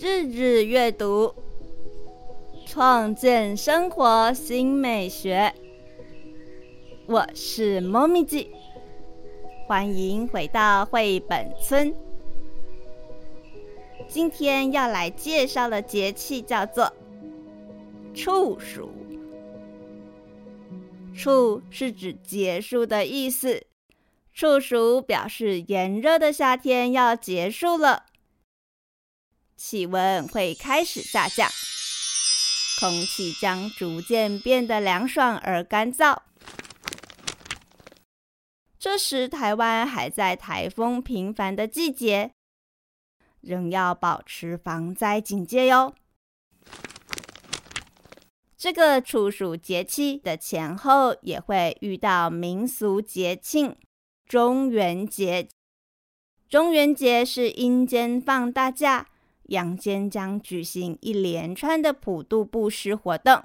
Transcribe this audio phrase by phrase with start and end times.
[0.00, 1.34] 日日阅读，
[2.64, 5.52] 创建生活新美学。
[7.04, 8.50] 我是猫咪记，
[9.66, 11.94] 欢迎回到绘本村。
[14.08, 16.90] 今天要来介绍的节气叫做
[18.14, 18.88] 处暑。
[21.14, 23.66] 处是指结束的意思，
[24.32, 28.06] 处暑表示炎热的夏天要结束了，
[29.62, 31.46] 气温会开始下降，
[32.80, 36.16] 空气将逐渐变得凉爽而干燥。
[38.78, 42.30] 这时，台湾还在台风频繁的季节，
[43.42, 45.94] 仍要保持防灾警戒哟。
[48.56, 53.76] 这个处暑节气的前后也会遇到民俗节庆
[54.26, 55.48] 中元节。
[56.48, 59.08] 中元节是阴间放大假，
[59.50, 63.44] 阳间将举行一连串的普渡布施活动。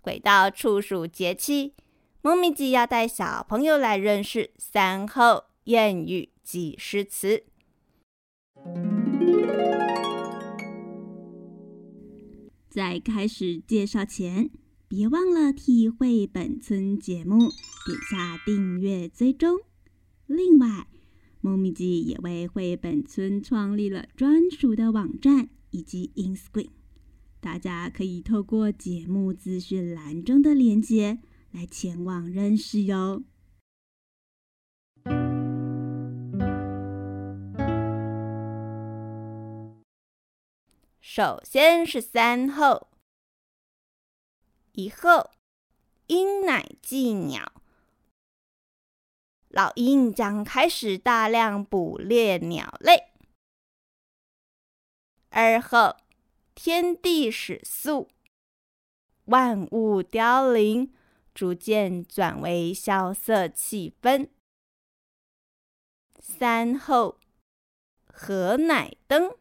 [0.00, 1.74] 回到处暑节气，
[2.22, 7.44] 猫咪记要带小朋友来认识三候谚语及诗词。
[12.68, 14.50] 在开始介绍前，
[14.86, 19.58] 别忘了替绘本村节目点下订阅追踪。
[20.26, 20.86] 另外，
[21.40, 26.70] 猫咪记也为绘本村创立了专属的网站以及 Inscreen，
[27.40, 31.20] 大家可以透过节目资讯栏中的链接
[31.52, 33.22] 来前往认识哟。
[41.00, 42.88] 首先是三后，
[44.72, 45.30] 一后
[46.08, 47.57] 鹰乃祭鸟，
[49.48, 53.12] 老鹰将开始大量捕猎鸟类。
[55.30, 55.96] 二后
[56.54, 58.08] 天地始肃，
[59.24, 60.92] 万物凋零，
[61.34, 64.28] 逐渐转为萧瑟气氛。
[66.18, 67.18] 三后
[68.06, 69.34] 禾乃登。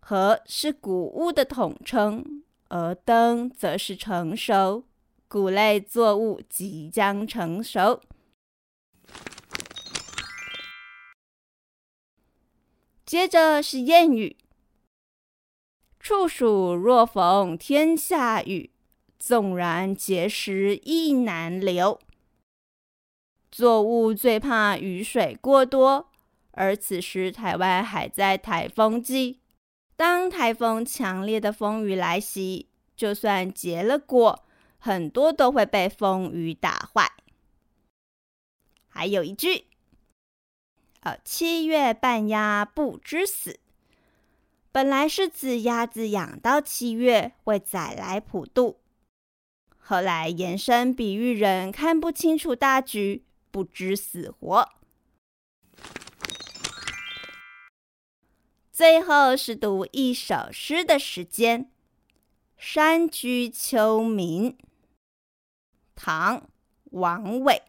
[0.00, 4.84] 禾是谷物的统称，而登则是成熟，
[5.28, 8.02] 谷类作物即将成熟。
[13.06, 14.36] 接着是谚语：
[16.00, 18.72] 处暑若逢天下雨，
[19.18, 22.00] 纵然碣石亦难留。
[23.52, 26.10] 作物最怕雨水过多，
[26.50, 29.40] 而此时台湾还在台风季。
[29.94, 34.44] 当台风强烈的风雨来袭，就算结了果，
[34.78, 37.13] 很多都会被风雨打坏。
[38.96, 39.66] 还有一句，
[41.00, 43.58] 呃，七月半鸭不知死，
[44.70, 48.78] 本来是指鸭子养到七月会再来普渡，
[49.76, 54.70] 后来延伸比喻人看不清楚大局，不知死活。
[58.70, 61.64] 最后是读一首诗的时间，
[62.56, 64.52] 《山居秋暝》，
[65.96, 66.38] 唐·
[66.92, 67.60] 王维。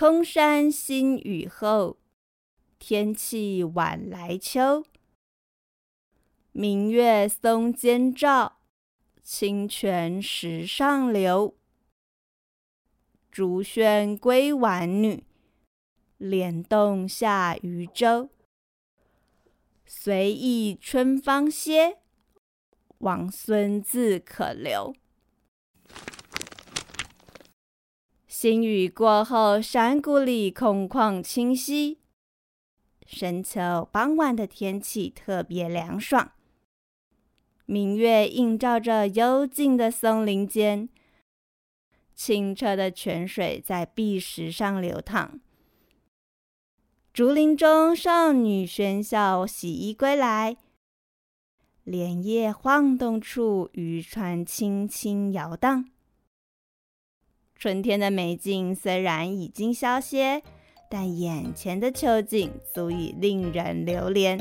[0.00, 1.98] 空山新雨后，
[2.78, 4.84] 天气晚来秋。
[6.52, 8.60] 明月松间照，
[9.24, 11.56] 清泉石上流。
[13.32, 15.24] 竹喧归晚女，
[16.16, 18.30] 莲动下渔舟。
[19.84, 21.98] 随意春芳歇，
[22.98, 24.94] 王孙自可留。
[28.40, 31.98] 新雨过后，山谷里空旷清晰。
[33.04, 36.30] 深秋傍晚的天气特别凉爽，
[37.66, 40.88] 明月映照着幽静的松林间。
[42.14, 45.40] 清澈的泉水在碧石上流淌，
[47.12, 50.56] 竹林中少女喧笑，洗衣归来。
[51.82, 55.90] 莲叶晃动处，渔船轻轻摇荡。
[57.58, 60.44] 春天的美景虽然已经消歇，
[60.88, 64.38] 但眼前的秋景足以令人留恋。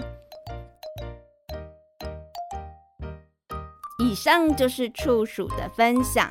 [3.97, 6.29] 以上就是处暑的分享。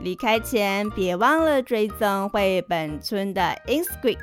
[0.00, 4.18] 离开前，别忘了追踪绘本村的 Instagram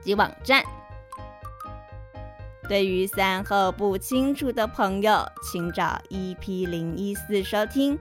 [0.00, 0.64] 及网站。
[2.66, 7.98] 对于三后不清楚的朋友，请找 EP 零一四收听。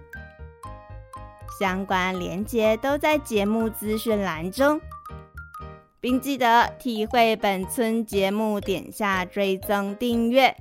[1.62, 4.81] 相关连接都在节目资讯栏中，
[6.00, 10.56] 并记得体会本村节目点下追踪订阅。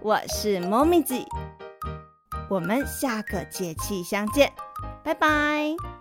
[0.00, 1.26] 我是猫咪姐，
[2.48, 4.50] 我们下个节气相见，
[5.04, 5.99] 拜拜。